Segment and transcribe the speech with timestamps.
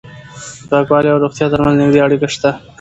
[0.59, 2.49] د پاکوالي او روغتیا ترمنځ نږدې اړیکه شته.